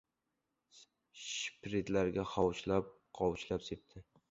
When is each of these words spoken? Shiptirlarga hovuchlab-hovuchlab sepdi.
Shiptirlarga 1.25 2.25
hovuchlab-hovuchlab 2.33 3.71
sepdi. 3.71 4.07